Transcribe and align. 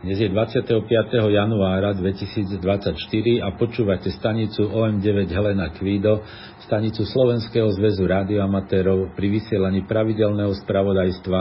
Dnes 0.00 0.16
je 0.16 0.32
25. 0.32 0.80
januára 1.28 1.92
2024 1.92 2.56
a 3.44 3.52
počúvate 3.52 4.08
stanicu 4.08 4.64
OM9 4.72 5.28
Helena 5.28 5.68
Kvído, 5.76 6.24
stanicu 6.64 7.04
Slovenského 7.04 7.68
zväzu 7.76 8.08
rádioamatérov 8.08 9.12
pri 9.12 9.28
vysielaní 9.28 9.84
pravidelného 9.84 10.56
spravodajstva, 10.64 11.40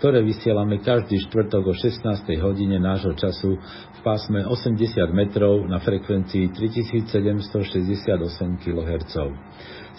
ktoré 0.00 0.24
vysielame 0.24 0.80
každý 0.80 1.20
štvrtok 1.28 1.62
o 1.70 1.74
16. 1.76 2.24
hodine 2.40 2.80
nášho 2.80 3.12
času 3.12 3.60
v 3.60 4.00
pásme 4.00 4.48
80 4.48 4.96
metrov 5.12 5.68
na 5.68 5.76
frekvencii 5.76 6.48
3768 6.56 8.08
kHz. 8.64 9.14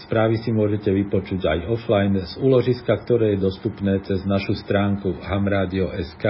Správy 0.02 0.42
si 0.42 0.50
môžete 0.50 0.90
vypočuť 0.90 1.46
aj 1.46 1.60
offline 1.70 2.18
z 2.18 2.34
úložiska, 2.42 2.98
ktoré 3.06 3.38
je 3.38 3.46
dostupné 3.46 4.02
cez 4.02 4.26
našu 4.26 4.58
stránku 4.58 5.22
hamradio.sk 5.22 6.26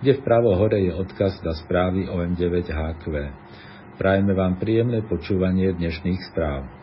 kde 0.00 0.16
vpravo 0.20 0.56
hore 0.56 0.80
je 0.80 0.92
odkaz 0.96 1.44
na 1.44 1.52
správy 1.52 2.08
o 2.08 2.24
M9HQ. 2.24 3.04
Prajeme 4.00 4.32
vám 4.32 4.56
príjemné 4.56 5.04
počúvanie 5.04 5.76
dnešných 5.76 6.20
správ. 6.32 6.79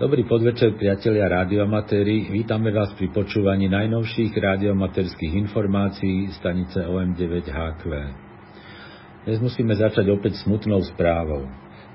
Dobrý 0.00 0.24
podvečer, 0.24 0.80
priatelia 0.80 1.28
radioamatéri. 1.28 2.32
Vítame 2.32 2.72
vás 2.72 2.88
pri 2.96 3.12
počúvaní 3.12 3.68
najnovších 3.68 4.32
radioamatérských 4.32 5.36
informácií 5.44 6.32
stanice 6.40 6.88
OM9HQ. 6.88 7.84
Dnes 9.28 9.38
musíme 9.44 9.76
začať 9.76 10.08
opäť 10.08 10.40
smutnou 10.40 10.80
správou. 10.88 11.44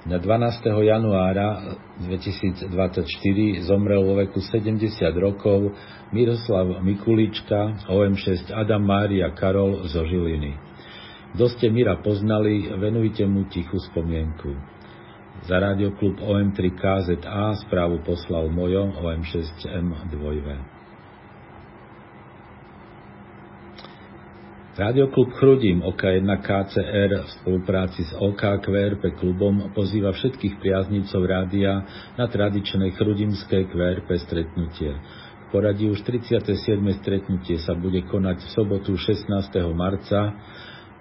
Na 0.06 0.22
12. 0.22 0.86
januára 0.86 1.82
2024 2.06 2.70
zomrel 3.66 4.06
vo 4.06 4.22
veku 4.22 4.38
70 4.38 4.86
rokov 5.18 5.74
Miroslav 6.14 6.86
Mikulička, 6.86 7.90
OM6 7.90 8.54
Adam 8.54 8.86
Mária 8.86 9.34
Karol 9.34 9.82
zo 9.90 10.06
Žiliny. 10.06 10.54
Kto 11.34 11.50
ste 11.58 11.74
Mira 11.74 11.98
poznali, 12.06 12.70
venujte 12.70 13.26
mu 13.26 13.50
tichú 13.50 13.82
spomienku. 13.82 14.75
Za 15.46 15.62
radioklub 15.62 16.18
OM3 16.26 16.58
KZA 16.74 17.54
správu 17.70 18.02
poslal 18.02 18.50
Mojo 18.50 18.90
OM6M2V. 18.98 20.48
Radioklub 24.76 25.32
Chrudim 25.38 25.86
OK1 25.86 26.28
KCR 26.42 27.12
v 27.24 27.30
spolupráci 27.40 28.04
s 28.04 28.12
OK 28.18 28.42
QRP 28.42 29.16
klubom 29.22 29.72
pozýva 29.72 30.12
všetkých 30.12 30.60
priaznivcov 30.60 31.22
rádia 31.24 31.86
na 32.20 32.26
tradičné 32.26 32.92
chrudimské 32.98 33.70
QRP 33.70 34.10
stretnutie. 34.26 34.98
V 34.98 35.46
poradí 35.54 35.88
už 35.88 36.02
37. 36.04 36.58
stretnutie 37.00 37.62
sa 37.62 37.72
bude 37.72 38.02
konať 38.04 38.44
v 38.44 38.50
sobotu 38.50 38.98
16. 38.98 39.30
marca 39.72 40.36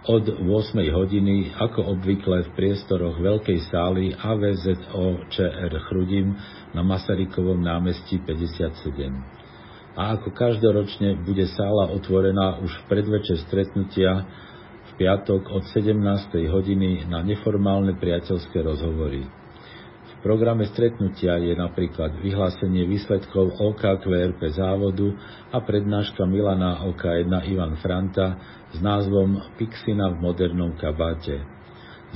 od 0.05 0.25
8. 0.37 0.45
hodiny, 0.93 1.57
ako 1.57 1.97
obvykle 1.97 2.45
v 2.45 2.51
priestoroch 2.53 3.17
Veľkej 3.17 3.73
sály 3.73 4.13
AVZO 4.13 5.33
ČR 5.33 5.73
Chrudim 5.89 6.37
na 6.77 6.85
Masarykovom 6.85 7.65
námestí 7.65 8.21
57 8.21 9.45
a 9.95 10.19
ako 10.19 10.35
každoročne 10.35 11.23
bude 11.23 11.47
sála 11.55 11.87
otvorená 11.95 12.59
už 12.59 12.71
v 12.83 12.85
predvečer 12.91 13.39
stretnutia 13.47 14.27
v 14.91 14.93
piatok 14.99 15.55
od 15.55 15.63
17. 15.71 16.03
hodiny 16.51 17.07
na 17.07 17.23
neformálne 17.23 17.95
priateľské 17.95 18.59
rozhovory. 18.59 19.44
Programe 20.25 20.65
stretnutia 20.73 21.37
je 21.37 21.53
napríklad 21.53 22.17
vyhlásenie 22.25 22.89
výsledkov 22.89 23.61
OKQRP 23.61 24.41
závodu 24.57 25.13
a 25.53 25.61
prednáška 25.61 26.25
Milana 26.25 26.81
OK1 26.81 27.29
Ivan 27.53 27.77
Franta 27.77 28.41
s 28.73 28.81
názvom 28.81 29.37
Pixina 29.61 30.09
v 30.17 30.25
modernom 30.25 30.73
kabáte. 30.81 31.45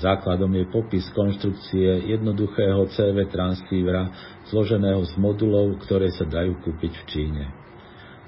Základom 0.01 0.49
je 0.57 0.65
popis 0.73 1.05
konštrukcie 1.13 2.09
jednoduchého 2.09 2.89
CV 2.97 3.29
transcívra 3.29 4.09
zloženého 4.49 5.05
z 5.05 5.13
modulov, 5.21 5.77
ktoré 5.85 6.09
sa 6.09 6.25
dajú 6.25 6.65
kúpiť 6.65 6.93
v 6.97 7.05
Číne. 7.13 7.45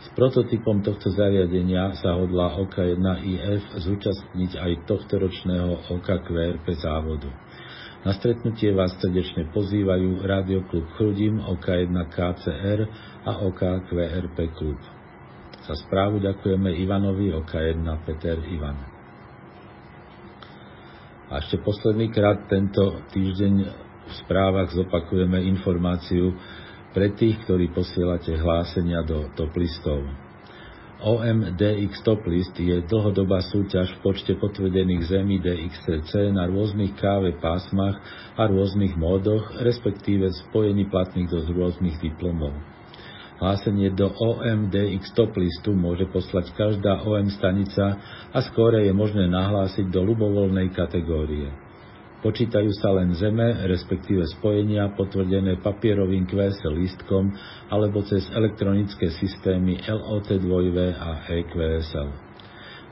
S 0.05 0.13
prototypom 0.13 0.85
tohto 0.85 1.09
zariadenia 1.09 1.97
sa 1.97 2.21
hodlá 2.21 2.53
OK1IF 2.69 3.81
zúčastniť 3.81 4.61
aj 4.61 4.73
tohto 4.85 5.25
ročného 5.25 5.89
OKQRP 5.89 6.69
závodu. 6.77 7.33
Na 8.01 8.17
stretnutie 8.17 8.73
vás 8.73 8.97
srdečne 8.97 9.53
pozývajú 9.53 10.25
Radioklub 10.25 10.89
Chrudim, 10.97 11.37
OK1 11.37 11.93
KCR 12.09 12.81
a 13.29 13.45
OKQRP 13.45 14.37
klub. 14.57 14.81
Za 15.69 15.77
správu 15.85 16.17
ďakujeme 16.25 16.81
Ivanovi 16.81 17.29
OK1 17.37 17.85
Peter 18.09 18.41
Ivan. 18.41 18.79
A 21.29 21.45
ešte 21.45 21.61
posledný 21.61 22.09
krát 22.09 22.49
tento 22.49 23.05
týždeň 23.13 23.55
v 24.09 24.13
správach 24.25 24.73
zopakujeme 24.73 25.45
informáciu, 25.45 26.35
pre 26.91 27.15
tých, 27.15 27.39
ktorí 27.47 27.71
posielate 27.71 28.35
hlásenia 28.35 29.07
do 29.07 29.31
top 29.39 29.55
listov. 29.55 30.03
OMDX 31.01 32.05
Top 32.05 32.21
List 32.29 32.53
je 32.61 32.85
dlhodobá 32.85 33.41
súťaž 33.41 33.89
v 33.97 34.13
počte 34.13 34.37
potvrdených 34.37 35.09
zemí 35.09 35.41
DXCC 35.41 36.29
na 36.29 36.45
rôznych 36.45 36.93
KV 36.93 37.41
pásmach 37.41 37.97
a 38.37 38.45
rôznych 38.45 39.01
módoch, 39.01 39.49
respektíve 39.65 40.29
spojení 40.49 40.93
platných 40.93 41.33
do 41.33 41.41
rôznych 41.57 41.97
diplomov. 42.05 42.53
Hlásenie 43.41 43.97
do 43.97 44.13
OMDX 44.13 45.17
Top 45.17 45.33
Listu 45.41 45.73
môže 45.73 46.05
poslať 46.13 46.53
každá 46.53 47.01
OM 47.01 47.33
stanica 47.33 47.97
a 48.29 48.39
skôr 48.45 48.77
je 48.77 48.93
možné 48.93 49.25
nahlásiť 49.33 49.89
do 49.89 50.05
ľubovoľnej 50.05 50.69
kategórie. 50.77 51.70
Počítajú 52.21 52.69
sa 52.77 52.93
len 53.01 53.17
zeme, 53.17 53.65
respektíve 53.65 54.29
spojenia 54.37 54.93
potvrdené 54.93 55.57
papierovým 55.65 56.29
QS 56.29 56.69
lístkom 56.69 57.33
alebo 57.73 58.05
cez 58.05 58.29
elektronické 58.37 59.09
systémy 59.09 59.81
LOT2V 59.89 61.01
a 61.01 61.25
EQSL. 61.33 62.13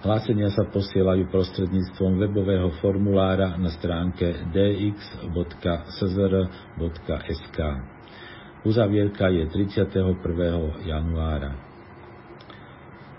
Hlásenia 0.00 0.48
sa 0.48 0.64
posielajú 0.64 1.28
prostredníctvom 1.28 2.24
webového 2.24 2.72
formulára 2.80 3.60
na 3.60 3.68
stránke 3.68 4.48
dx.szr.sk. 4.48 5.18
Uzavierka 8.64 9.28
je 9.28 9.44
31. 9.44 10.88
januára. 10.88 11.67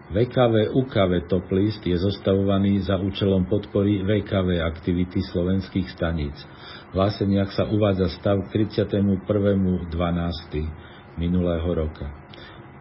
VKV 0.10 0.74
UKV 0.74 1.30
Top 1.30 1.46
List 1.54 1.86
je 1.86 1.94
zostavovaný 1.94 2.82
za 2.82 2.98
účelom 2.98 3.46
podpory 3.46 4.02
VKV 4.02 4.58
aktivity 4.58 5.22
slovenských 5.22 5.86
staníc. 5.94 6.34
V 6.90 6.98
hláseniach 6.98 7.54
sa 7.54 7.70
uvádza 7.70 8.10
stav 8.18 8.42
k 8.50 8.66
31.12. 8.66 9.06
minulého 11.14 11.70
roka. 11.78 12.10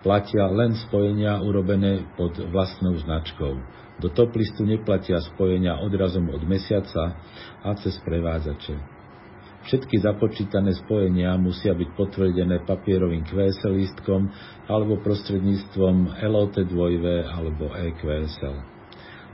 Platia 0.01 0.49
len 0.49 0.73
spojenia 0.89 1.45
urobené 1.45 2.09
pod 2.17 2.33
vlastnou 2.49 2.97
značkou. 2.97 3.61
Do 4.01 4.09
top 4.09 4.33
listu 4.33 4.65
neplatia 4.65 5.21
spojenia 5.21 5.85
odrazom 5.85 6.33
od 6.33 6.41
mesiaca 6.49 7.13
a 7.61 7.69
cez 7.77 8.01
prevádzače. 8.09 8.98
Všetky 9.69 10.01
započítané 10.01 10.73
spojenia 10.81 11.37
musia 11.37 11.77
byť 11.77 11.93
potvrdené 11.93 12.65
papierovým 12.65 13.21
QSL 13.29 13.77
lístkom 13.77 14.33
alebo 14.65 14.97
prostredníctvom 15.05 16.25
LOT2V 16.25 17.29
alebo 17.29 17.77
EQSL. 17.77 18.57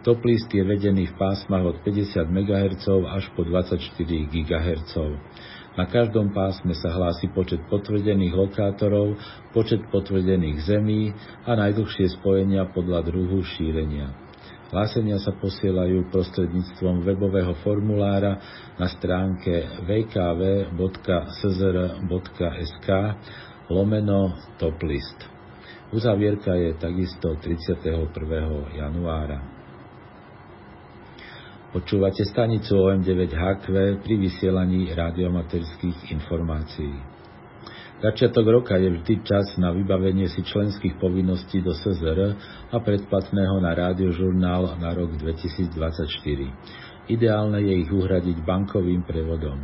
Top 0.03 0.19
list 0.27 0.51
je 0.51 0.67
vedený 0.67 1.07
v 1.07 1.15
pásmach 1.15 1.63
od 1.63 1.79
50 1.87 2.27
MHz 2.27 2.87
až 3.15 3.31
po 3.39 3.47
24 3.47 3.79
GHz. 4.35 4.95
Na 5.79 5.87
každom 5.87 6.35
pásme 6.35 6.75
sa 6.83 6.91
hlási 6.91 7.31
počet 7.31 7.63
potvrdených 7.71 8.35
lokátorov, 8.35 9.15
počet 9.55 9.87
potvrdených 9.87 10.67
zemí 10.67 11.15
a 11.47 11.55
najdlhšie 11.55 12.11
spojenia 12.11 12.75
podľa 12.75 13.07
druhu 13.07 13.39
šírenia. 13.55 14.24
Hlásenia 14.73 15.21
sa 15.21 15.37
posielajú 15.37 16.09
prostredníctvom 16.09 17.05
webového 17.05 17.53
formulára 17.61 18.41
na 18.81 18.89
stránke 18.89 19.69
www.szr.sk 19.85 20.79
lomeno 23.69 24.33
toplist. 24.57 25.19
Uzavierka 25.93 26.57
je 26.57 26.75
takisto 26.81 27.37
31. 27.39 28.17
januára. 28.73 29.39
Počúvate 31.75 32.23
stanicu 32.23 32.79
OM9HQ 32.79 33.67
pri 33.99 34.15
vysielaní 34.15 34.95
radiomaterských 34.95 36.15
informácií. 36.15 36.95
Začiatok 38.05 38.45
roka 38.61 38.77
je 38.77 39.01
vždy 39.01 39.25
čas 39.25 39.57
na 39.57 39.73
vybavenie 39.73 40.29
si 40.29 40.45
členských 40.45 41.01
povinností 41.01 41.65
do 41.65 41.73
SZR 41.73 42.37
a 42.69 42.77
predplatného 42.77 43.65
na 43.65 43.73
rádiožurnál 43.73 44.77
na 44.77 44.93
rok 44.93 45.17
2024. 45.17 45.73
Ideálne 47.09 47.65
je 47.65 47.75
ich 47.81 47.89
uhradiť 47.89 48.45
bankovým 48.45 49.09
prevodom. 49.09 49.57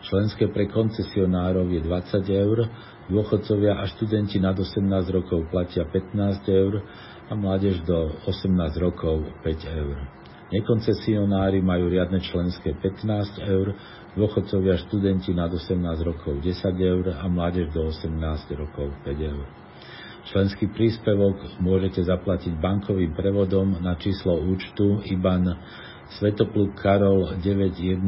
Členské 0.00 0.48
pre 0.48 0.64
koncesionárov 0.72 1.68
je 1.76 1.84
20 1.84 2.24
eur, 2.24 2.58
dôchodcovia 3.12 3.76
a 3.76 3.84
študenti 3.84 4.40
nad 4.40 4.56
18 4.56 4.80
rokov 5.12 5.44
platia 5.52 5.84
15 5.84 6.40
eur 6.48 6.80
a 7.28 7.36
mládež 7.36 7.84
do 7.84 8.16
18 8.24 8.80
rokov 8.80 9.28
5 9.44 9.60
eur. 9.76 9.96
Nekoncesionári 10.56 11.60
majú 11.60 11.92
riadne 11.92 12.24
členské 12.24 12.72
15 12.80 13.44
eur, 13.44 13.76
dôchodcovia 14.14 14.78
študenti 14.86 15.34
nad 15.34 15.50
18 15.50 15.78
rokov 16.06 16.38
10 16.42 16.54
eur 16.78 17.04
a 17.18 17.26
mládež 17.26 17.70
do 17.74 17.86
18 17.90 18.14
rokov 18.54 18.94
5 19.02 19.30
eur. 19.30 19.46
Členský 20.24 20.72
príspevok 20.72 21.60
môžete 21.60 22.00
zaplatiť 22.00 22.56
bankovým 22.56 23.12
prevodom 23.12 23.76
na 23.84 23.92
číslo 24.00 24.40
účtu 24.40 25.04
IBAN 25.04 25.52
Svetopluk 26.16 26.80
Karol 26.80 27.36
9102, 27.42 28.04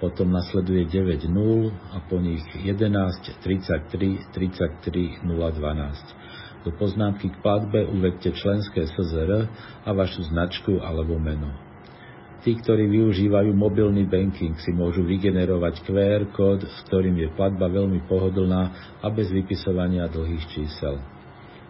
potom 0.00 0.32
nasleduje 0.32 0.88
9 0.88 1.28
0 1.28 1.70
a 1.92 2.00
po 2.08 2.16
nich 2.18 2.40
11 2.56 3.44
33 3.44 4.32
33 4.32 5.20
012. 5.22 6.64
Do 6.64 6.72
poznámky 6.76 7.28
k 7.28 7.36
platbe 7.44 7.84
uvedte 7.86 8.32
členské 8.32 8.88
SZR 8.88 9.48
a 9.84 9.90
vašu 9.92 10.24
značku 10.28 10.80
alebo 10.80 11.20
meno. 11.20 11.69
Tí, 12.40 12.56
ktorí 12.56 12.88
využívajú 12.88 13.52
mobilný 13.52 14.08
banking, 14.08 14.56
si 14.64 14.72
môžu 14.72 15.04
vygenerovať 15.04 15.84
QR 15.84 16.24
kód, 16.32 16.64
s 16.64 16.76
ktorým 16.88 17.12
je 17.20 17.28
platba 17.36 17.68
veľmi 17.68 18.08
pohodlná 18.08 18.62
a 19.04 19.06
bez 19.12 19.28
vypisovania 19.28 20.08
dlhých 20.08 20.48
čísel. 20.48 20.96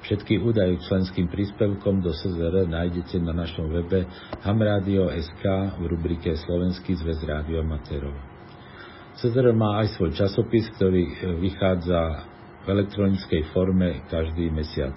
Všetky 0.01 0.41
údaje 0.41 0.79
k 0.79 0.87
členským 0.87 1.27
príspevkom 1.29 2.01
do 2.01 2.15
SZR 2.15 2.71
nájdete 2.71 3.21
na 3.21 3.35
našom 3.37 3.69
webe 3.69 4.09
hamradio.sk 4.47 5.45
v 5.77 5.83
rubrike 5.85 6.39
Slovenský 6.41 6.97
zväz 6.97 7.21
rádiomaterov. 7.27 8.15
SZR 9.21 9.53
má 9.53 9.85
aj 9.85 9.99
svoj 9.99 10.17
časopis, 10.17 10.71
ktorý 10.79 11.35
vychádza 11.45 12.31
v 12.65 12.67
elektronickej 12.79 13.43
forme 13.53 14.07
každý 14.09 14.49
mesiac. 14.49 14.97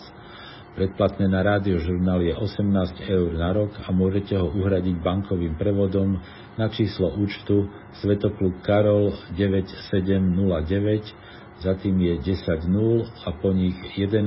Predplatné 0.74 1.30
na 1.30 1.46
rádiožurnál 1.46 2.26
je 2.26 2.34
18 2.34 3.06
eur 3.06 3.30
na 3.38 3.54
rok 3.54 3.78
a 3.86 3.94
môžete 3.94 4.34
ho 4.34 4.50
uhradiť 4.50 5.06
bankovým 5.06 5.54
prevodom 5.54 6.18
na 6.58 6.66
číslo 6.74 7.14
účtu 7.14 7.70
Svetopluk 8.02 8.66
Karol 8.66 9.14
9709, 9.38 11.62
za 11.62 11.78
tým 11.78 11.94
je 12.02 12.26
10 12.26 12.66
0 12.66 13.06
a 13.06 13.30
po 13.38 13.54
nich 13.54 13.78
11 13.94 14.26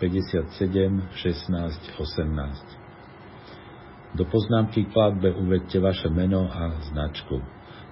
57 0.00 1.12
16 1.12 2.00
18. 2.00 4.16
Do 4.16 4.24
poznámky 4.24 4.88
k 4.88 4.96
platbe 4.96 5.28
uvedte 5.28 5.76
vaše 5.76 6.08
meno 6.08 6.48
a 6.48 6.72
značku. 6.88 7.36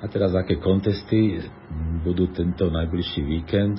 A 0.00 0.08
teraz 0.08 0.32
aké 0.32 0.56
kontesty 0.56 1.44
budú 2.00 2.32
tento 2.32 2.73
najbližší 2.73 3.20
víkend? 3.20 3.76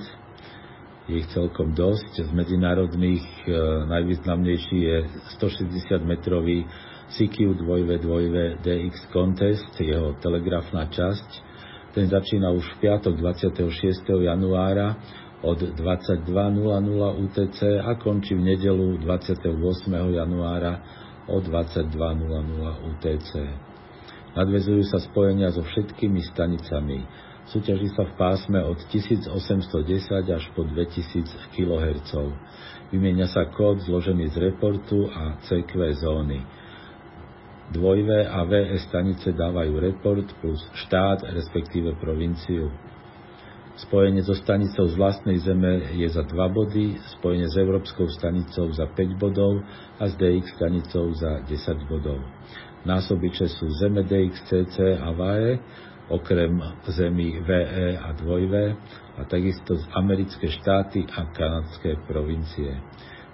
Je 1.09 1.18
ich 1.18 1.29
celkom 1.33 1.73
dosť. 1.73 2.29
Z 2.29 2.31
medzinárodných 2.31 3.25
e, 3.25 3.57
najvýznamnejší 3.89 4.77
je 4.85 4.97
160-metrový 5.41 6.69
CQ 7.18 7.57
2v2 7.65 8.13
DX 8.62 9.09
Contest, 9.09 9.73
jeho 9.81 10.13
telegrafná 10.21 10.94
časť. 10.94 11.29
Ten 11.97 12.06
začína 12.06 12.53
už 12.53 12.69
v 12.77 12.88
piatok 12.88 13.17
26. 13.17 13.65
januára 14.21 15.01
od 15.41 15.57
22.00 15.57 16.21
UTC 17.17 17.59
a 17.81 17.97
končí 17.97 18.38
v 18.38 18.45
nedelu 18.45 19.01
28. 19.01 19.57
januára 20.13 20.74
od 21.25 21.44
22.00 21.50 22.94
UTC. 22.94 23.31
Nadvezujú 24.31 24.87
sa 24.87 25.03
spojenia 25.03 25.51
so 25.51 25.59
všetkými 25.59 26.23
stanicami. 26.31 27.03
Súťaží 27.51 27.91
sa 27.91 28.07
v 28.07 28.15
pásme 28.15 28.63
od 28.63 28.79
1810 28.87 29.27
až 30.31 30.43
po 30.55 30.63
2000 30.63 31.51
kHz. 31.51 32.11
Vymieňa 32.95 33.27
sa 33.27 33.51
kód 33.51 33.83
zložený 33.83 34.31
z 34.31 34.51
reportu 34.51 35.11
a 35.11 35.35
CQ 35.43 35.71
zóny. 35.99 36.39
Dvojvé 37.71 38.27
a 38.27 38.43
VS 38.43 38.87
stanice 38.91 39.31
dávajú 39.31 39.79
report 39.79 40.27
plus 40.43 40.59
štát, 40.75 41.23
respektíve 41.31 41.95
provinciu. 41.99 42.67
Spojenie 43.79 44.19
so 44.27 44.35
stanicou 44.35 44.91
z 44.91 44.95
vlastnej 44.99 45.39
Zeme 45.39 45.95
je 45.95 46.03
za 46.11 46.27
2 46.27 46.35
body, 46.35 46.99
spojenie 47.19 47.47
s 47.47 47.55
Európskou 47.55 48.11
stanicou 48.11 48.67
za 48.75 48.91
5 48.91 49.15
bodov 49.15 49.63
a 49.99 50.03
s 50.07 50.13
DX 50.19 50.55
stanicou 50.59 51.15
za 51.15 51.39
10 51.47 51.87
bodov. 51.87 52.19
Násobiče 52.81 53.45
sú 53.45 53.69
Zeme 53.77 54.01
DX, 54.01 54.33
CC 54.49 54.97
a 54.97 55.13
VAE, 55.13 55.61
okrem 56.09 56.57
zemí 56.89 57.39
VE 57.45 57.97
a 57.97 58.09
2V 58.17 58.55
a 59.17 59.21
takisto 59.29 59.77
z 59.77 59.85
americké 59.93 60.49
štáty 60.49 61.05
a 61.07 61.29
kanadské 61.29 61.95
provincie. 62.09 62.73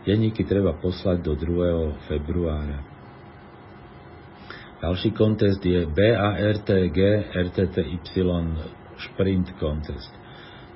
Denníky 0.04 0.44
treba 0.44 0.76
poslať 0.76 1.24
do 1.24 1.34
2. 1.36 2.08
februára. 2.08 2.80
Ďalší 4.78 5.10
kontest 5.18 5.66
je 5.66 5.90
BARTG 5.90 7.00
RTTY 7.34 8.22
Sprint 8.98 9.48
Contest. 9.58 10.14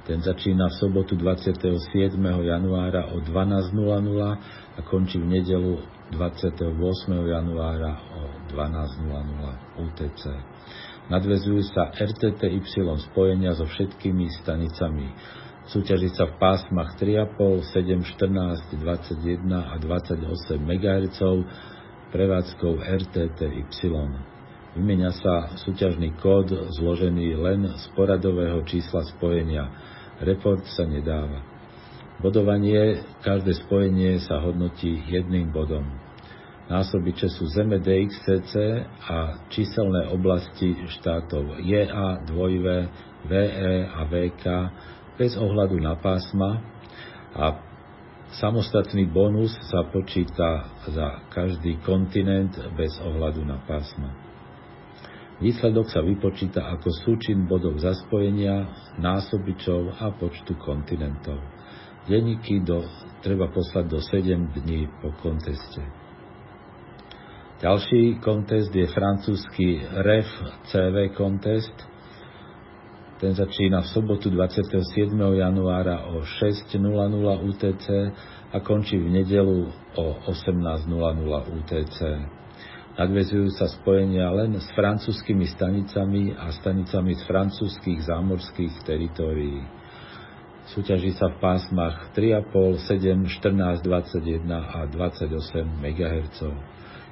Ten 0.09 0.17
začína 0.25 0.73
v 0.73 0.75
sobotu 0.81 1.13
27. 1.13 2.17
januára 2.41 3.13
o 3.13 3.21
12.00 3.21 4.60
a 4.75 4.79
končí 4.87 5.19
v 5.19 5.27
nedelu 5.27 5.83
28. 6.15 6.79
januára 7.11 7.91
o 8.15 8.21
12.00 8.51 9.83
UTC. 9.83 10.23
Nadvezujú 11.11 11.59
sa 11.75 11.91
RTTY 11.91 12.63
spojenia 13.11 13.51
so 13.51 13.67
všetkými 13.67 14.31
stanicami. 14.43 15.11
Súťaží 15.67 16.11
sa 16.15 16.27
v 16.27 16.39
pásmach 16.39 16.95
3,5, 16.95 17.67
7, 17.67 18.15
14, 18.15 18.79
21 18.79 19.71
a 19.71 19.75
28 19.75 20.23
MHz 20.55 21.19
prevádzkou 22.11 22.73
RTTY. 22.79 23.63
Vymenia 24.71 25.11
sa 25.11 25.51
súťažný 25.59 26.15
kód 26.15 26.47
zložený 26.79 27.35
len 27.35 27.67
z 27.75 27.85
poradového 27.91 28.63
čísla 28.63 29.03
spojenia. 29.03 29.67
Report 30.23 30.63
sa 30.71 30.87
nedáva. 30.87 31.50
Bodovanie, 32.21 33.01
každé 33.25 33.65
spojenie 33.65 34.21
sa 34.21 34.37
hodnotí 34.45 34.93
jedným 35.09 35.49
bodom. 35.49 35.81
Násobiče 36.69 37.25
sú 37.33 37.49
Zeme 37.49 37.81
DXCC 37.81 38.53
a 39.09 39.41
číselné 39.49 40.05
oblasti 40.13 40.69
štátov 41.01 41.65
JA, 41.65 42.21
2V, 42.29 42.67
VE 43.25 43.75
a 43.89 44.05
VK 44.05 44.45
bez 45.17 45.33
ohľadu 45.33 45.81
na 45.81 45.97
pásma 45.97 46.61
a 47.33 47.57
samostatný 48.37 49.09
bonus 49.09 49.57
sa 49.73 49.89
počíta 49.89 50.69
za 50.93 51.25
každý 51.33 51.81
kontinent 51.81 52.53
bez 52.77 53.01
ohľadu 53.01 53.41
na 53.49 53.65
pásma. 53.65 54.13
Výsledok 55.41 55.89
sa 55.89 56.05
vypočíta 56.05 56.69
ako 56.69 56.93
súčin 57.01 57.49
bodov 57.49 57.81
zaspojenia, 57.81 58.69
násobičov 59.01 59.97
a 59.97 60.13
počtu 60.13 60.53
kontinentov. 60.61 61.60
Denníky 62.09 62.65
do, 62.65 62.81
treba 63.21 63.45
poslať 63.53 63.85
do 63.85 64.01
7 64.01 64.57
dní 64.57 64.89
po 65.01 65.13
konteste. 65.21 65.85
Ďalší 67.61 68.17
kontest 68.25 68.73
je 68.73 68.89
francúzsky 68.89 69.85
REF 70.01 70.25
CV 70.65 71.13
kontest. 71.13 71.77
Ten 73.21 73.37
začína 73.37 73.85
v 73.85 73.87
sobotu 73.93 74.33
27. 74.33 75.13
januára 75.13 76.09
o 76.09 76.25
6.00 76.25 76.73
UTC 77.45 77.85
a 78.49 78.57
končí 78.65 78.97
v 78.97 79.21
nedelu 79.21 79.69
o 79.93 80.05
18.00 80.25 80.89
UTC. 81.53 81.99
Nadvezujú 82.97 83.53
sa 83.53 83.69
spojenia 83.69 84.33
len 84.33 84.57
s 84.57 84.65
francúzskými 84.73 85.45
stanicami 85.53 86.33
a 86.33 86.49
stanicami 86.49 87.13
z 87.13 87.23
francúzských 87.29 88.09
zámorských 88.09 88.73
teritórií. 88.89 89.80
Súťaží 90.71 91.11
sa 91.19 91.27
v 91.27 91.43
pásmach 91.43 92.15
3,5, 92.15 92.79
7, 92.87 93.27
14, 93.27 93.83
21 93.83 94.47
a 94.55 94.87
28 94.87 95.67
MHz. 95.67 96.39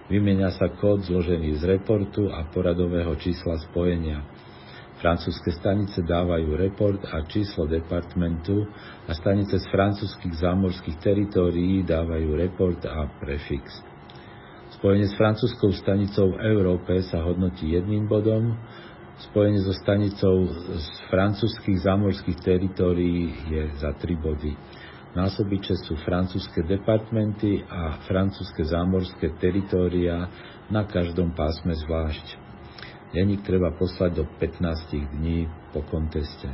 Vymenia 0.07 0.47
sa 0.55 0.71
kód 0.71 1.03
zložený 1.03 1.59
z 1.59 1.67
reportu 1.67 2.31
a 2.31 2.47
poradového 2.47 3.11
čísla 3.19 3.59
spojenia. 3.67 4.23
Francúzske 5.03 5.51
stanice 5.51 5.99
dávajú 6.07 6.55
report 6.55 7.03
a 7.11 7.19
číslo 7.27 7.67
departmentu 7.67 8.63
a 9.03 9.11
stanice 9.11 9.59
z 9.59 9.67
francúzskych 9.75 10.39
zámorských 10.39 10.95
teritórií 11.03 11.83
dávajú 11.83 12.39
report 12.39 12.87
a 12.87 13.11
prefix. 13.19 13.83
Spojenie 14.79 15.11
s 15.11 15.19
francúzskou 15.19 15.75
stanicou 15.75 16.31
v 16.31 16.47
Európe 16.47 16.95
sa 17.11 17.27
hodnotí 17.27 17.75
jedným 17.75 18.07
bodom, 18.07 18.55
spojenie 19.27 19.59
so 19.59 19.75
stanicou 19.75 20.47
z 20.79 20.87
francúzskych 21.11 21.83
zámorských 21.83 22.39
teritórií 22.39 23.35
je 23.51 23.63
za 23.83 23.91
tri 23.99 24.15
body. 24.15 24.55
Násobiče 25.09 25.73
sú 25.89 25.97
francúzske 26.05 26.61
departmenty 26.63 27.65
a 27.65 27.97
francúzske 28.05 28.61
zámorské 28.61 29.33
teritória 29.41 30.29
na 30.69 30.85
každom 30.85 31.33
pásme 31.33 31.73
zvlášť. 31.73 32.37
Denník 33.09 33.41
treba 33.41 33.73
poslať 33.73 34.21
do 34.21 34.25
15 34.37 35.17
dní 35.17 35.49
po 35.73 35.81
konteste. 35.89 36.45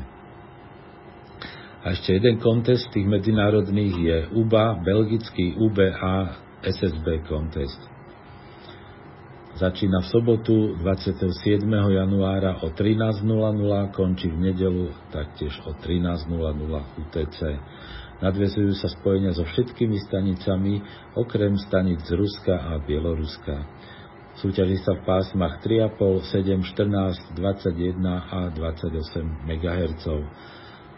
A 1.86 1.94
ešte 1.94 2.18
jeden 2.18 2.42
kontest 2.42 2.90
tých 2.96 3.06
medzinárodných 3.06 3.96
je 4.00 4.18
UBA, 4.34 4.82
belgický 4.82 5.54
UBA 5.60 6.34
SSB 6.64 7.28
kontest. 7.30 7.95
Začína 9.56 10.04
v 10.04 10.12
sobotu 10.12 10.56
27. 10.84 11.32
januára 11.72 12.60
o 12.60 12.76
13.00, 12.76 13.24
končí 13.96 14.28
v 14.28 14.52
nedelu 14.52 14.92
taktiež 15.16 15.56
o 15.64 15.72
13.00 15.72 16.28
UTC. 17.00 17.40
Nadvezujú 18.20 18.76
sa 18.76 18.92
spojenia 18.92 19.32
so 19.32 19.48
všetkými 19.48 19.96
stanicami, 20.12 20.84
okrem 21.16 21.56
stanic 21.56 22.04
z 22.04 22.20
Ruska 22.20 22.52
a 22.52 22.84
Bieloruska. 22.84 23.64
Súťaží 24.44 24.76
sa 24.84 25.00
v 25.00 25.08
pásmach 25.08 25.64
3,5, 25.64 26.36
7, 26.36 27.40
14, 27.40 27.40
21 27.40 27.96
a 28.12 28.52
28 28.52 29.48
MHz. 29.48 30.06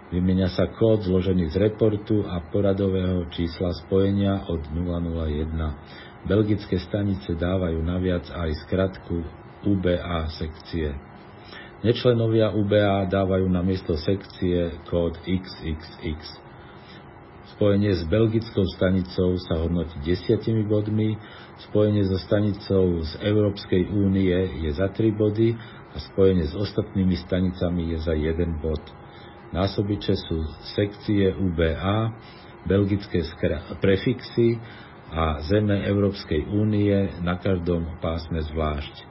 Vymenia 0.10 0.50
sa 0.50 0.66
kód 0.66 1.06
zložený 1.06 1.54
z 1.54 1.62
reportu 1.62 2.26
a 2.26 2.42
poradového 2.50 3.30
čísla 3.30 3.70
spojenia 3.86 4.50
od 4.50 4.66
001. 4.74 6.17
Belgické 6.28 6.76
stanice 6.84 7.40
dávajú 7.40 7.80
naviac 7.80 8.28
aj 8.36 8.52
skratku 8.68 9.24
UBA 9.64 10.28
sekcie. 10.36 10.92
Nečlenovia 11.88 12.52
UBA 12.52 13.08
dávajú 13.08 13.48
na 13.48 13.64
miesto 13.64 13.96
sekcie 13.96 14.76
kód 14.92 15.16
XXX. 15.24 16.20
Spojenie 17.56 17.96
s 17.96 18.04
belgickou 18.04 18.68
stanicou 18.76 19.40
sa 19.40 19.56
hodnotí 19.56 19.96
desiatimi 20.04 20.68
bodmi, 20.68 21.16
spojenie 21.72 22.04
so 22.04 22.20
stanicou 22.20 23.08
z 23.08 23.24
Európskej 23.24 23.88
únie 23.88 24.68
je 24.68 24.72
za 24.76 24.92
3 24.92 25.16
body 25.16 25.56
a 25.96 25.98
spojenie 26.12 26.44
s 26.44 26.60
ostatnými 26.60 27.16
stanicami 27.24 27.96
je 27.96 28.04
za 28.04 28.12
1 28.12 28.36
bod. 28.60 28.84
Násobiče 29.56 30.12
sú 30.28 30.44
sekcie 30.76 31.32
UBA, 31.40 32.12
belgické 32.68 33.24
prefixy 33.80 34.60
a 35.12 35.40
zeme 35.48 35.88
Európskej 35.88 36.52
únie 36.52 36.92
na 37.24 37.40
každom 37.40 38.00
pásme 38.04 38.44
zvlášť. 38.44 39.08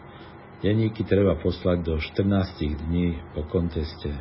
Denníky 0.61 1.05
treba 1.05 1.37
poslať 1.41 1.79
do 1.85 1.95
14 2.01 2.85
dní 2.89 3.17
po 3.33 3.45
konteste. 3.49 4.13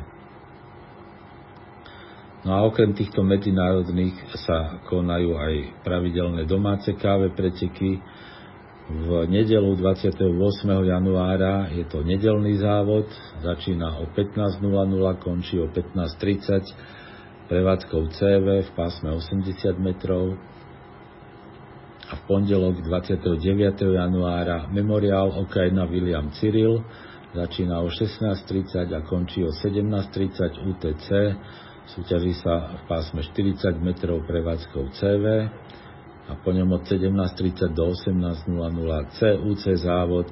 No 2.46 2.54
a 2.54 2.58
okrem 2.62 2.94
týchto 2.94 3.26
medzinárodných 3.26 4.14
sa 4.46 4.78
konajú 4.86 5.34
aj 5.34 5.82
pravidelné 5.82 6.46
domáce 6.46 6.94
káve 6.94 7.34
preteky. 7.34 7.98
V 8.86 9.26
nedelu 9.26 9.66
28. 9.74 10.30
januára 10.86 11.66
je 11.74 11.82
to 11.90 12.06
nedelný 12.06 12.54
závod, 12.62 13.10
začína 13.42 13.98
o 13.98 14.06
15.00, 14.14 14.62
končí 15.18 15.58
o 15.58 15.66
15.30 15.66 17.50
prevádzkou 17.50 18.14
CV 18.14 18.62
v 18.62 18.70
pásme 18.78 19.10
80 19.10 19.74
metrov 19.82 20.38
a 22.06 22.14
v 22.14 22.22
pondelok 22.30 22.86
29. 22.86 23.34
januára 23.82 24.70
memoriál 24.70 25.34
OK1 25.42 25.74
William 25.90 26.30
Cyril 26.30 26.86
začína 27.34 27.82
o 27.82 27.90
16.30 27.90 28.94
a 28.94 29.00
končí 29.02 29.42
o 29.42 29.50
17.30 29.50 30.70
UTC. 30.70 31.08
Súťaží 31.86 32.34
sa 32.38 32.78
v 32.78 32.82
pásme 32.90 33.22
40 33.22 33.78
metrov 33.78 34.22
prevádzkou 34.26 34.90
CV 34.94 35.24
a 36.26 36.32
po 36.42 36.50
ňom 36.50 36.74
od 36.74 36.82
17.30 36.86 37.74
do 37.74 37.94
18.00 37.94 38.50
CUC 39.14 39.64
závod 39.78 40.26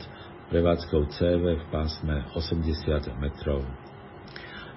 prevádzkou 0.50 1.02
CV 1.11 1.59
v 1.59 1.64
pásme 1.71 2.26
80 2.35 3.14
metrov. 3.19 3.62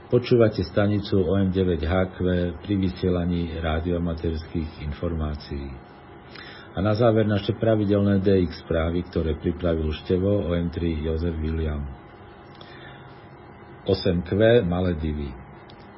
Počúvate 0.08 0.64
stanicu 0.64 1.20
OM9HQ 1.20 2.18
pri 2.64 2.74
vysielaní 2.80 3.60
rádiomaterských 3.60 4.88
informácií. 4.88 5.87
A 6.78 6.82
na 6.86 6.94
záver 6.94 7.26
naše 7.26 7.58
pravidelné 7.58 8.22
DX 8.22 8.62
správy, 8.62 9.02
ktoré 9.10 9.34
pripravil 9.34 9.90
števo 9.98 10.46
OM3 10.46 11.10
Jozef 11.10 11.34
William. 11.42 11.82
8Q 13.90 14.62
Maledivy. 14.62 15.34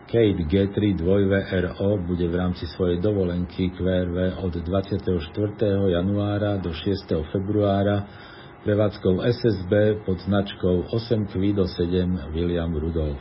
Kate 0.08 0.40
G3 0.48 0.96
2VRO 0.96 2.00
bude 2.00 2.24
v 2.32 2.36
rámci 2.40 2.64
svojej 2.72 2.96
dovolenky 3.04 3.76
QRV 3.76 4.40
od 4.40 4.56
24. 4.56 5.20
januára 6.00 6.56
do 6.64 6.72
6. 6.72 7.28
februára 7.28 8.08
prevádzkou 8.64 9.20
SSB 9.20 10.08
pod 10.08 10.24
značkou 10.24 10.88
8 10.96 11.28
do 11.60 11.68
7 11.68 12.32
William 12.32 12.72
Rudolf. 12.72 13.20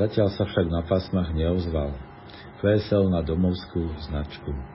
Zatiaľ 0.00 0.32
sa 0.32 0.48
však 0.48 0.66
na 0.72 0.80
pasmach 0.80 1.28
neozval. 1.36 1.92
QSL 2.64 3.12
na 3.12 3.20
domovskú 3.20 3.84
značku. 4.08 4.73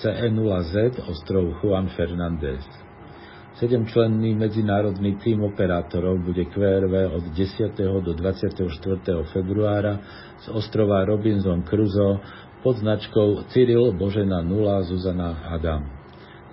CE0Z 0.00 1.04
ostrov 1.04 1.60
Juan 1.60 1.92
Fernández. 1.92 2.64
Sedemčlenný 3.60 4.32
medzinárodný 4.32 5.20
tým 5.20 5.44
operátorov 5.44 6.24
bude 6.24 6.48
QRV 6.48 7.12
od 7.12 7.24
10. 7.36 7.76
do 8.00 8.12
24. 8.16 8.64
februára 9.28 10.00
z 10.40 10.46
ostrova 10.48 11.04
Robinson 11.04 11.60
Crusoe 11.68 12.24
pod 12.64 12.80
značkou 12.80 13.52
Cyril 13.52 13.92
Božena 13.92 14.40
0 14.40 14.88
Zuzana 14.88 15.44
Adam. 15.52 15.84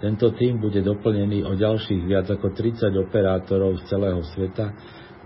Tento 0.04 0.32
tým 0.36 0.60
bude 0.60 0.84
doplnený 0.84 1.48
o 1.48 1.56
ďalších 1.56 2.04
viac 2.08 2.28
ako 2.28 2.52
30 2.52 2.92
operátorov 3.00 3.80
z 3.80 3.84
celého 3.88 4.20
sveta, 4.36 4.76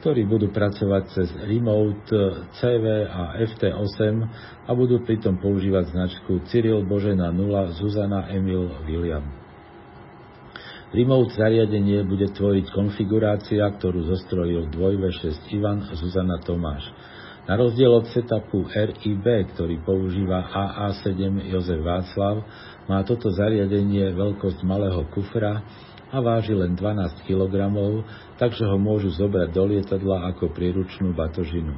ktorí 0.03 0.27
budú 0.27 0.51
pracovať 0.51 1.03
cez 1.15 1.31
Remote 1.47 2.11
CV 2.59 3.07
a 3.07 3.39
FT8 3.39 4.03
a 4.67 4.71
budú 4.75 4.99
pritom 4.99 5.39
používať 5.39 5.95
značku 5.95 6.43
Cyril 6.51 6.83
Božena 6.83 7.31
0 7.31 7.79
Zuzana 7.79 8.27
Emil 8.27 8.67
William. 8.83 9.23
Remote 10.91 11.31
zariadenie 11.39 12.03
bude 12.03 12.27
tvoriť 12.35 12.75
konfigurácia, 12.75 13.63
ktorú 13.63 14.03
zostrojil 14.11 14.67
2V6 14.75 15.55
Ivan 15.55 15.87
Zuzana 15.95 16.35
Tomáš. 16.43 16.83
Na 17.47 17.55
rozdiel 17.55 17.95
od 17.95 18.03
setupu 18.11 18.67
RIB, 18.67 19.55
ktorý 19.55 19.79
používa 19.87 20.43
AA7 20.51 21.47
Jozef 21.47 21.79
Václav, 21.79 22.43
má 22.91 22.99
toto 23.07 23.31
zariadenie 23.31 24.11
veľkosť 24.11 24.67
malého 24.67 25.07
kufra 25.15 25.63
a 26.13 26.21
váži 26.21 26.53
len 26.53 26.77
12 26.77 27.25
kg, 27.25 27.73
takže 28.37 28.69
ho 28.69 28.77
môžu 28.77 29.09
zobrať 29.17 29.49
do 29.49 29.63
lietadla 29.65 30.29
ako 30.29 30.53
príručnú 30.53 31.09
batožinu. 31.17 31.73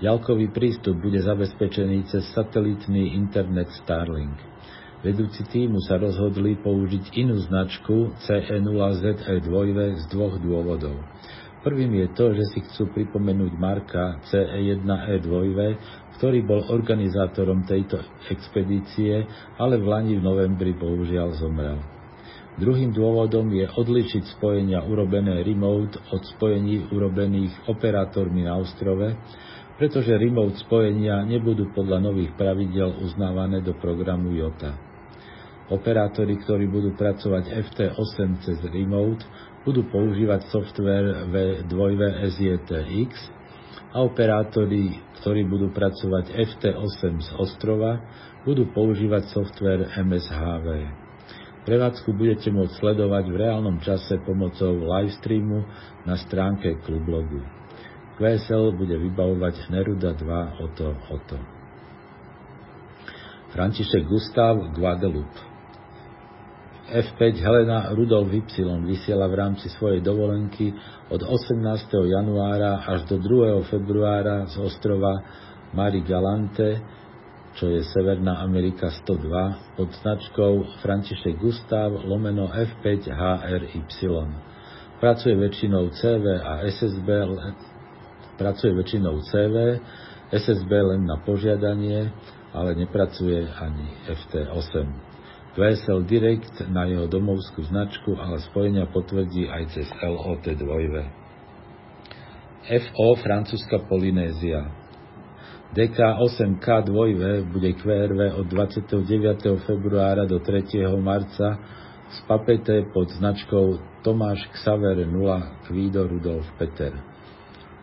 Ďalkový 0.00 0.48
prístup 0.56 0.96
bude 0.96 1.20
zabezpečený 1.20 2.08
cez 2.08 2.24
satelitný 2.32 3.12
internet 3.12 3.68
Starlink. 3.84 4.40
Vedúci 5.04 5.44
týmu 5.46 5.84
sa 5.84 6.00
rozhodli 6.00 6.56
použiť 6.58 7.12
inú 7.20 7.36
značku 7.44 8.16
CE0ZE2 8.24 9.52
z 10.00 10.04
dvoch 10.10 10.40
dôvodov. 10.40 11.04
Prvým 11.60 11.92
je 12.02 12.08
to, 12.16 12.32
že 12.32 12.44
si 12.54 12.58
chcú 12.64 12.88
pripomenúť 12.94 13.52
Marka 13.58 14.22
CE1E2, 14.32 15.36
ktorý 16.16 16.38
bol 16.46 16.62
organizátorom 16.72 17.66
tejto 17.68 18.00
expedície, 18.32 19.26
ale 19.60 19.76
v 19.76 19.86
Lani 19.86 20.14
v 20.16 20.24
novembri 20.24 20.72
bohužiaľ 20.72 21.36
zomrel. 21.36 21.97
Druhým 22.58 22.90
dôvodom 22.90 23.54
je 23.54 23.70
odlišiť 23.70 24.34
spojenia 24.34 24.82
urobené 24.82 25.46
remote 25.46 25.94
od 26.10 26.26
spojení 26.34 26.90
urobených 26.90 27.70
operátormi 27.70 28.42
na 28.50 28.58
ostrove, 28.58 29.14
pretože 29.78 30.18
remote 30.18 30.58
spojenia 30.66 31.22
nebudú 31.22 31.70
podľa 31.70 32.02
nových 32.10 32.34
pravidel 32.34 32.98
uznávané 32.98 33.62
do 33.62 33.78
programu 33.78 34.34
JOTA. 34.34 34.74
Operátori, 35.70 36.34
ktorí 36.42 36.66
budú 36.66 36.98
pracovať 36.98 37.46
FT8 37.46 38.18
cez 38.42 38.58
remote, 38.66 39.22
budú 39.62 39.86
používať 39.86 40.50
software 40.50 41.30
V2VSJTX 41.30 43.10
a 43.94 44.02
operátori, 44.02 44.98
ktorí 45.22 45.46
budú 45.46 45.70
pracovať 45.70 46.34
FT8 46.34 47.22
z 47.22 47.30
ostrova, 47.38 48.02
budú 48.42 48.66
používať 48.74 49.30
software 49.30 49.94
MSHV. 49.94 51.06
Prevádzku 51.68 52.16
budete 52.16 52.48
môcť 52.48 52.80
sledovať 52.80 53.28
v 53.28 53.36
reálnom 53.44 53.76
čase 53.84 54.16
pomocou 54.24 54.72
livestreamu 54.72 55.68
na 56.08 56.16
stránke 56.16 56.80
klublogu. 56.80 57.44
QSL 58.16 58.72
bude 58.72 58.96
vybavovať 58.96 59.68
Neruda 59.68 60.16
2 60.16 60.64
Oto 60.64 60.96
Oto. 61.12 61.36
František 63.52 64.00
Gustav 64.08 64.56
Guadeloupe 64.72 65.36
F5 66.88 67.36
Helena 67.36 67.92
Rudolf 67.92 68.32
Y 68.32 68.48
vysiela 68.88 69.28
v 69.28 69.36
rámci 69.36 69.68
svojej 69.76 70.00
dovolenky 70.00 70.72
od 71.12 71.20
18. 71.20 71.60
januára 72.08 72.80
až 72.88 73.04
do 73.12 73.20
2. 73.20 73.68
februára 73.68 74.48
z 74.48 74.56
ostrova 74.56 75.20
Mari 75.76 76.00
Galante 76.00 76.80
čo 77.56 77.72
je 77.72 77.80
Severná 77.94 78.44
Amerika 78.44 78.92
102 78.92 79.78
pod 79.80 79.88
značkou 80.04 80.82
František 80.84 81.40
Gustav 81.40 81.94
lomeno 82.04 82.52
F5 82.52 83.08
HRY. 83.08 83.80
Pracuje 84.98 85.34
väčšinou 85.38 85.94
CV 85.94 86.24
a 86.42 86.66
SSB, 86.66 87.08
pracuje 88.36 88.74
väčšinou 88.74 89.22
CV, 89.24 89.78
SSB 90.28 90.68
len 90.68 91.08
na 91.08 91.22
požiadanie, 91.24 92.12
ale 92.52 92.74
nepracuje 92.76 93.46
ani 93.46 93.86
FT8. 94.10 95.08
QSL 95.58 96.06
Direct 96.06 96.70
na 96.70 96.86
jeho 96.86 97.10
domovskú 97.10 97.66
značku, 97.66 98.14
ale 98.14 98.38
spojenia 98.46 98.86
potvrdí 98.86 99.50
aj 99.50 99.74
cez 99.74 99.90
LOT 99.98 100.46
2. 100.46 100.54
FO 102.68 103.08
francúzska 103.18 103.82
Polynézia. 103.88 104.87
DK8K2 105.68 106.96
bude 107.52 107.72
QRV 107.76 108.40
od 108.40 108.46
29. 108.48 109.60
februára 109.68 110.24
do 110.24 110.40
3. 110.40 110.64
marca 110.96 111.60
z 112.08 112.18
Papete 112.24 112.88
pod 112.88 113.12
značkou 113.12 113.76
Tomáš 114.00 114.48
Xaver 114.48 115.04
0 115.04 115.68
Kvído 115.68 116.08
Rudolf 116.08 116.48
Peter. 116.56 116.96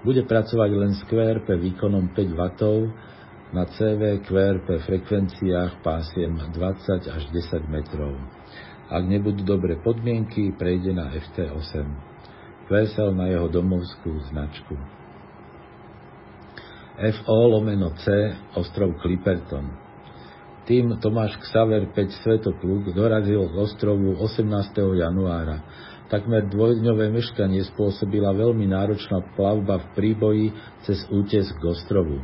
Bude 0.01 0.25
pracovať 0.25 0.69
len 0.73 0.97
s 0.97 1.01
QRP 1.05 1.45
výkonom 1.45 2.09
5 2.09 2.33
W 2.33 2.41
na 3.53 3.69
CV 3.69 4.17
QRP 4.25 4.81
frekvenciách 4.81 5.85
pásiem 5.85 6.41
20 6.41 7.05
až 7.05 7.23
10 7.29 7.69
metrov. 7.69 8.17
Ak 8.89 9.05
nebudú 9.05 9.45
dobré 9.45 9.77
podmienky, 9.77 10.57
prejde 10.57 10.89
na 10.89 11.13
FT8. 11.13 11.85
Vesel 12.65 13.13
na 13.13 13.29
jeho 13.29 13.45
domovskú 13.45 14.25
značku. 14.33 14.73
FO 16.95 17.51
lomeno 17.51 17.91
C, 17.99 18.07
ostrov 18.55 18.95
Clipperton. 19.03 19.67
Tým 20.63 20.95
Tomáš 21.03 21.35
Xaver 21.43 21.91
5 21.91 22.23
Svetopluk 22.23 22.95
dorazil 22.95 23.51
k 23.51 23.55
ostrovu 23.59 24.15
18. 24.15 24.47
januára. 24.95 25.59
Takmer 26.07 26.47
dvojdňové 26.47 27.11
meškanie 27.11 27.67
spôsobila 27.75 28.31
veľmi 28.31 28.71
náročná 28.71 29.21
plavba 29.35 29.83
v 29.83 29.87
príboji 29.91 30.45
cez 30.87 31.03
útes 31.11 31.51
k 31.51 31.61
ostrovu. 31.67 32.23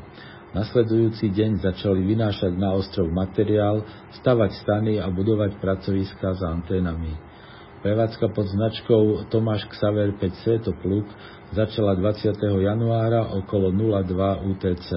Nasledujúci 0.55 1.35
deň 1.35 1.59
začali 1.59 2.07
vynášať 2.07 2.55
na 2.55 2.71
ostrov 2.71 3.11
materiál, 3.11 3.83
stavať 4.23 4.51
stany 4.63 5.03
a 5.03 5.11
budovať 5.11 5.59
pracoviska 5.59 6.31
s 6.31 6.41
anténami. 6.47 7.30
Prevádzka 7.81 8.29
pod 8.37 8.45
značkou 8.45 9.25
Tomáš 9.33 9.65
Xaver 9.65 10.13
5 10.13 10.45
Svetopluk 10.45 11.09
začala 11.49 11.97
20. 11.97 12.29
januára 12.61 13.33
okolo 13.33 13.73
02 13.73 14.05
UTC. 14.53 14.89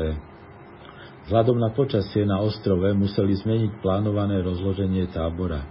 Vzhľadom 1.24 1.64
na 1.64 1.72
počasie 1.72 2.28
na 2.28 2.44
ostrove 2.44 2.84
museli 2.92 3.40
zmeniť 3.40 3.80
plánované 3.80 4.44
rozloženie 4.44 5.08
tábora. 5.16 5.64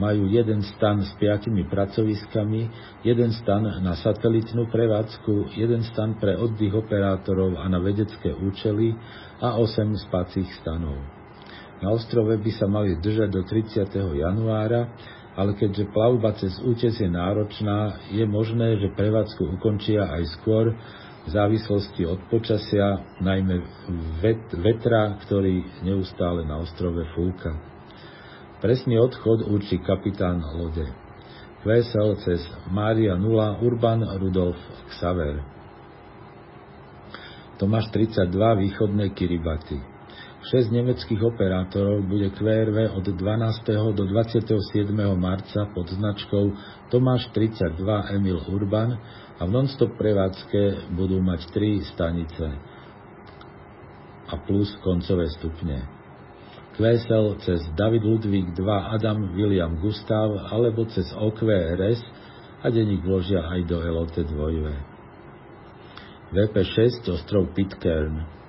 Majú 0.00 0.24
jeden 0.32 0.64
stan 0.64 1.04
s 1.04 1.12
piatimi 1.20 1.68
pracoviskami, 1.68 2.72
jeden 3.04 3.36
stan 3.44 3.84
na 3.84 3.92
satelitnú 4.00 4.64
prevádzku, 4.72 5.60
jeden 5.60 5.84
stan 5.92 6.16
pre 6.16 6.32
oddych 6.32 6.72
operátorov 6.72 7.60
a 7.60 7.68
na 7.68 7.76
vedecké 7.76 8.32
účely 8.32 8.96
a 9.36 9.60
8 9.60 10.00
spacích 10.08 10.48
stanov. 10.64 10.96
Na 11.84 11.92
ostrove 11.92 12.40
by 12.40 12.52
sa 12.56 12.64
mali 12.64 12.96
držať 12.96 13.28
do 13.28 13.44
30. 13.44 14.16
januára, 14.16 14.88
ale 15.34 15.58
keďže 15.58 15.90
plavba 15.90 16.30
cez 16.38 16.54
útes 16.62 16.94
je 16.94 17.10
náročná, 17.10 18.06
je 18.14 18.22
možné, 18.22 18.78
že 18.78 18.94
prevádzku 18.94 19.58
ukončia 19.58 20.06
aj 20.06 20.22
skôr 20.38 20.70
v 21.24 21.28
závislosti 21.32 22.06
od 22.06 22.20
počasia, 22.30 23.02
najmä 23.18 23.56
vet, 24.22 24.44
vetra, 24.54 25.18
ktorý 25.24 25.82
neustále 25.82 26.46
na 26.46 26.62
ostrove 26.62 27.02
fúka. 27.16 27.56
Presný 28.60 29.00
odchod 29.00 29.48
určí 29.48 29.80
kapitán 29.82 30.40
lode. 30.40 30.86
Kvesel 31.64 32.20
cez 32.20 32.44
Mária 32.68 33.16
Nula 33.16 33.56
Urban 33.58 34.04
Rudolf 34.20 34.60
Xaver. 34.92 35.40
Tomáš 37.56 37.88
32 37.88 38.28
východné 38.60 39.16
Kiribati. 39.16 39.93
6 40.44 40.76
nemeckých 40.76 41.24
operátorov 41.24 42.04
bude 42.04 42.28
QRV 42.36 42.92
od 42.92 43.08
12. 43.08 43.96
do 43.96 44.04
27. 44.04 44.52
marca 45.16 45.64
pod 45.72 45.88
značkou 45.88 46.52
Tomáš 46.92 47.32
32 47.32 47.80
Emil 48.12 48.36
Urban 48.52 48.92
a 49.40 49.42
v 49.48 49.50
non-stop 49.50 49.96
prevádzke 49.96 50.92
budú 50.92 51.24
mať 51.24 51.48
3 51.48 51.96
stanice 51.96 52.44
a 54.28 54.36
plus 54.44 54.68
koncové 54.84 55.32
stupne. 55.32 55.80
QSL 56.76 57.40
cez 57.40 57.64
David 57.72 58.04
Ludvík 58.04 58.52
2 58.52 59.00
Adam 59.00 59.32
William 59.32 59.80
Gustav 59.80 60.28
alebo 60.52 60.84
cez 60.92 61.08
OQRS 61.08 62.04
a 62.60 62.68
denník 62.68 63.00
vložia 63.00 63.48
aj 63.48 63.64
do 63.64 63.80
LOT 63.80 64.12
2. 64.12 66.36
VP6 66.36 67.08
ostrov 67.08 67.48
Pitcairn 67.56 68.43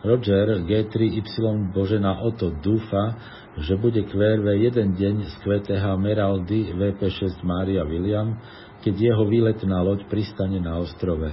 Roger 0.00 0.64
G3Y 0.64 1.76
Božena 1.76 2.16
Oto 2.24 2.48
dúfa, 2.56 3.20
že 3.60 3.76
bude 3.76 4.00
QRV 4.08 4.46
jeden 4.56 4.96
deň 4.96 5.14
z 5.28 5.34
QTH 5.44 5.84
Meraldy 6.00 6.72
VP6 6.72 7.44
Mária 7.44 7.84
William, 7.84 8.40
keď 8.80 8.94
jeho 8.96 9.24
výletná 9.28 9.84
loď 9.84 10.08
pristane 10.08 10.56
na 10.56 10.80
ostrove. 10.80 11.28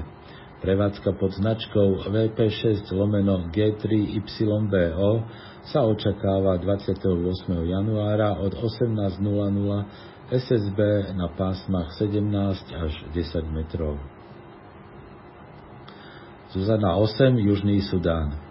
Prevádzka 0.59 1.15
pod 1.15 1.31
značkou 1.37 2.11
VP6 2.11 2.91
lomeno 2.91 3.47
G3YBO 3.55 5.11
sa 5.71 5.87
očakáva 5.87 6.59
28. 6.59 7.07
januára 7.71 8.35
od 8.35 8.51
18.00 8.51 10.27
SSB 10.27 10.79
na 11.15 11.31
pásmach 11.31 11.95
17 11.95 12.19
až 12.75 12.93
10 13.15 13.47
metrov. 13.47 13.95
Zuzana 16.51 16.99
8, 16.99 17.37
Južný 17.37 17.79
Sudán. 17.85 18.46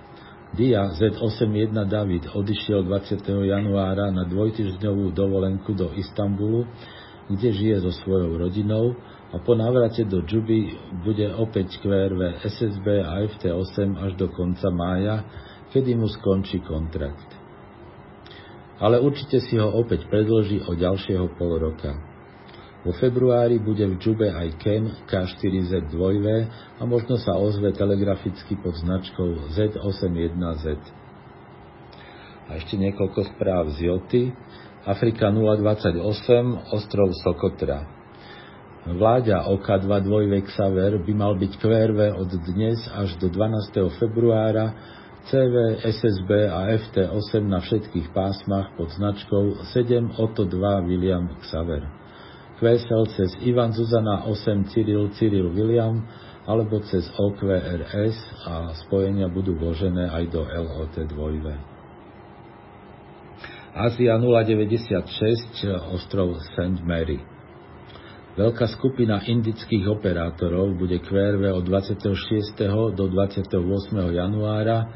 Dia 0.54 0.94
Z81 0.94 1.74
David 1.90 2.30
odišiel 2.30 2.86
20. 2.86 3.18
januára 3.50 4.14
na 4.14 4.22
dvojtyždňovú 4.30 5.10
dovolenku 5.10 5.74
do 5.74 5.90
Istanbulu, 5.90 6.70
kde 7.26 7.50
žije 7.50 7.76
so 7.82 7.90
svojou 7.90 8.38
rodinou 8.38 8.94
a 9.34 9.42
po 9.42 9.58
návrate 9.58 10.06
do 10.06 10.22
Džuby 10.22 10.78
bude 11.02 11.26
opäť 11.34 11.82
QRV 11.82 12.46
SSB 12.46 12.86
a 13.02 13.26
FT8 13.26 13.98
až 13.98 14.14
do 14.14 14.30
konca 14.30 14.70
mája, 14.70 15.26
kedy 15.74 15.98
mu 15.98 16.06
skončí 16.06 16.62
kontrakt. 16.62 17.26
Ale 18.78 19.02
určite 19.02 19.42
si 19.42 19.58
ho 19.58 19.66
opäť 19.66 20.06
predloží 20.06 20.62
o 20.62 20.78
ďalšieho 20.78 21.26
pol 21.34 21.58
roka. 21.58 22.05
Vo 22.86 22.94
februári 22.94 23.58
bude 23.58 23.82
v 23.82 23.98
Džube 23.98 24.30
aj 24.30 24.62
Ken 24.62 24.86
K4Z 25.10 25.90
2V 25.90 26.26
a 26.78 26.82
možno 26.86 27.18
sa 27.18 27.34
ozve 27.34 27.74
telegraficky 27.74 28.54
pod 28.62 28.78
značkou 28.78 29.50
Z81Z. 29.58 30.78
A 32.46 32.62
ešte 32.62 32.78
niekoľko 32.78 33.34
správ 33.34 33.74
z 33.74 33.90
Joty. 33.90 34.22
Afrika 34.86 35.34
028, 35.34 35.98
ostrov 36.70 37.10
Sokotra. 37.26 37.90
Vláďa 38.86 39.50
OK2 39.50 39.90
2 39.90 40.46
Xaver 40.46 41.02
by 41.02 41.12
mal 41.18 41.34
byť 41.34 41.52
QRV 41.58 42.14
od 42.14 42.30
dnes 42.54 42.86
až 42.94 43.18
do 43.18 43.26
12. 43.26 43.82
februára 43.98 44.70
CV, 45.26 45.82
SSB 45.82 46.30
a 46.46 46.70
FT8 46.70 47.50
na 47.50 47.58
všetkých 47.66 48.14
pásmach 48.14 48.78
pod 48.78 48.94
značkou 48.94 49.74
7 49.74 50.22
Oto 50.22 50.46
2 50.46 50.86
William 50.86 51.26
Xaver. 51.42 52.05
QSL 52.56 53.04
cez 53.12 53.30
Ivan 53.44 53.76
Zuzana 53.76 54.24
8 54.24 54.72
Cyril 54.72 55.12
Cyril 55.20 55.52
William 55.52 56.00
alebo 56.46 56.80
cez 56.88 57.04
OQRS 57.12 58.16
a 58.48 58.72
spojenia 58.86 59.28
budú 59.28 59.58
vložené 59.58 60.08
aj 60.08 60.24
do 60.30 60.40
LOT 60.46 60.94
2. 60.96 61.76
Ázia 63.76 64.16
096 64.16 65.68
ostrov 65.92 66.40
St. 66.56 66.80
Mary. 66.80 67.20
Veľká 68.40 68.68
skupina 68.72 69.20
indických 69.20 69.84
operátorov 69.92 70.80
bude 70.80 70.96
QRV 71.00 71.60
od 71.60 71.64
26. 71.64 72.56
do 72.96 73.04
28. 73.04 73.52
januára 74.16 74.88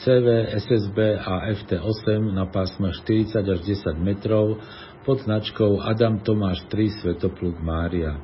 CV, 0.00 0.48
SSB 0.64 1.20
a 1.20 1.52
FT8 1.52 2.32
na 2.32 2.48
pásma 2.48 2.88
40 2.88 3.36
až 3.44 3.60
10 3.60 4.00
metrov 4.00 4.56
pod 5.02 5.26
značkou 5.26 5.82
Adam 5.82 6.22
Tomáš 6.22 6.62
3 6.70 7.02
Svetopluk 7.02 7.58
Mária. 7.58 8.22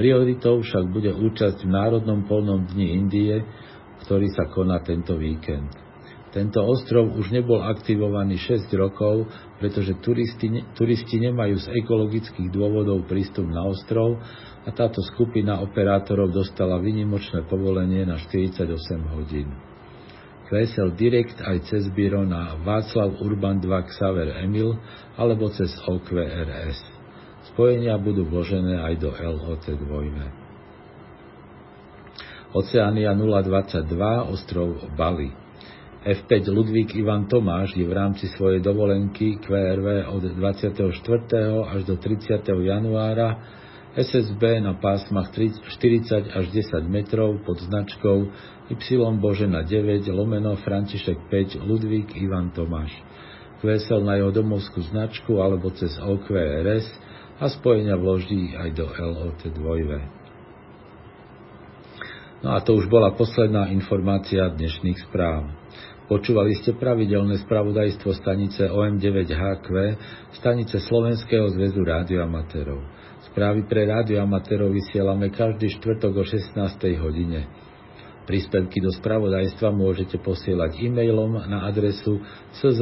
Prioritou 0.00 0.64
však 0.64 0.88
bude 0.88 1.12
účasť 1.12 1.64
v 1.64 1.72
Národnom 1.72 2.24
polnom 2.24 2.64
dni 2.64 2.96
Indie, 2.96 3.44
ktorý 4.04 4.28
sa 4.32 4.48
koná 4.48 4.80
tento 4.80 5.16
víkend. 5.16 5.72
Tento 6.32 6.60
ostrov 6.68 7.16
už 7.16 7.32
nebol 7.32 7.64
aktivovaný 7.64 8.36
6 8.36 8.68
rokov, 8.76 9.24
pretože 9.56 9.96
turisti, 10.04 10.52
turisti 10.76 11.16
nemajú 11.16 11.56
z 11.56 11.66
ekologických 11.84 12.52
dôvodov 12.52 13.08
prístup 13.08 13.48
na 13.48 13.64
ostrov 13.64 14.20
a 14.64 14.68
táto 14.72 15.00
skupina 15.00 15.64
operátorov 15.64 16.32
dostala 16.32 16.76
vynimočné 16.76 17.48
povolenie 17.48 18.04
na 18.04 18.20
48 18.20 18.68
hodín. 19.16 19.48
Kvesel 20.46 20.94
direkt 20.94 21.42
aj 21.42 21.66
cez 21.66 21.90
byro 21.90 22.22
na 22.22 22.54
Václav 22.62 23.18
Urban 23.18 23.58
2 23.58 23.66
Xaver 23.90 24.30
Emil 24.46 24.78
alebo 25.18 25.50
cez 25.50 25.74
OQRS. 25.82 26.78
Spojenia 27.50 27.98
budú 27.98 28.22
vložené 28.30 28.78
aj 28.78 28.94
do 29.02 29.10
LOT 29.10 29.66
2. 29.66 32.54
Oceánia 32.54 33.10
022, 33.18 33.90
ostrov 34.30 34.86
Bali. 34.94 35.34
F5 36.06 36.54
Ludvík 36.54 36.94
Ivan 36.94 37.26
Tomáš 37.26 37.74
je 37.74 37.82
v 37.82 37.90
rámci 37.90 38.30
svojej 38.38 38.62
dovolenky 38.62 39.42
QRV 39.42 40.14
od 40.14 40.30
24. 40.38 40.94
až 41.74 41.82
do 41.82 41.98
30. 41.98 42.46
januára 42.46 43.42
SSB 43.98 44.62
na 44.62 44.78
pásmach 44.78 45.32
40 45.32 46.30
až 46.30 46.44
10 46.52 46.84
metrov 46.86 47.42
pod 47.42 47.58
značkou 47.58 48.30
Y 48.66 48.98
Božena 49.22 49.62
9 49.62 50.10
lomeno 50.10 50.58
František 50.58 51.30
5 51.30 51.62
Ludvík 51.62 52.18
Ivan 52.18 52.50
Tomáš. 52.50 52.90
Kvesel 53.62 54.02
na 54.02 54.18
jeho 54.18 54.34
domovskú 54.34 54.82
značku 54.90 55.38
alebo 55.38 55.70
cez 55.70 55.94
OQRS 56.02 56.82
a 57.38 57.46
spojenia 57.46 57.94
vloží 57.94 58.58
aj 58.58 58.74
do 58.74 58.90
LOT 58.90 59.38
2. 59.54 62.42
No 62.42 62.52
a 62.52 62.58
to 62.58 62.74
už 62.74 62.90
bola 62.90 63.14
posledná 63.14 63.70
informácia 63.70 64.50
dnešných 64.50 64.98
správ. 65.06 65.46
Počúvali 66.10 66.58
ste 66.58 66.74
pravidelné 66.74 67.38
spravodajstvo 67.46 68.18
stanice 68.18 68.66
OM9HQ, 68.66 69.68
stanice 70.42 70.82
Slovenského 70.82 71.54
zväzu 71.54 71.86
rádioamatérov. 71.86 72.82
Správy 73.30 73.62
pre 73.70 73.86
rádioamatérov 73.86 74.74
vysielame 74.74 75.30
každý 75.30 75.70
štvrtok 75.78 76.18
o 76.18 76.26
16. 76.26 76.50
hodine. 76.98 77.46
Príspevky 78.26 78.82
do 78.82 78.90
spravodajstva 78.90 79.70
môžete 79.70 80.18
posielať 80.18 80.82
e-mailom 80.82 81.46
na 81.46 81.62
adresu 81.62 82.18
czr.sk. 82.58 82.80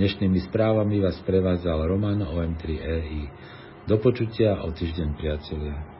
Dnešnými 0.00 0.40
správami 0.48 1.04
vás 1.04 1.20
prevádzal 1.20 1.84
Roman 1.84 2.24
OM3EI. 2.24 3.28
Do 3.84 4.00
počutia 4.00 4.64
o 4.64 4.72
týždeň, 4.72 5.08
priatelia. 5.20 5.91